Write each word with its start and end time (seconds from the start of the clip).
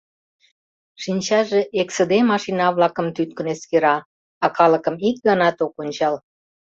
Шинчаже 1.03 1.61
эксыде 1.81 2.19
машина-влакым 2.31 3.07
тӱткын 3.15 3.47
эскера, 3.53 3.97
а 4.43 4.47
калыкым 4.57 4.95
ик 5.09 5.17
ганат 5.27 5.57
ок 5.65 5.73
ончал. 5.83 6.15